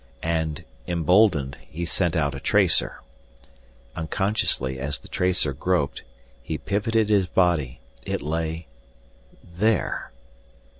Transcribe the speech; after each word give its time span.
And, 0.23 0.65
emboldened, 0.87 1.59
he 1.69 1.85
sent 1.85 2.15
out 2.15 2.33
a 2.33 2.39
tracer. 2.39 3.01
Unconsciously, 3.95 4.79
as 4.79 4.97
the 4.97 5.07
tracer 5.07 5.53
groped, 5.53 6.01
he 6.41 6.57
pivoted 6.57 7.09
his 7.09 7.27
body. 7.27 7.81
It 8.03 8.19
lay 8.23 8.65
there! 9.43 10.11